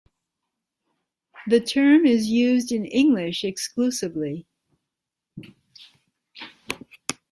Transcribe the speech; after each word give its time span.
The 1.45 1.59
term 1.59 2.07
is 2.07 2.25
used 2.25 2.71
in 2.71 2.85
English 2.85 3.43
exclusively. 3.43 4.47